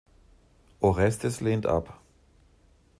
[0.79, 2.01] Orestes lehnt ab.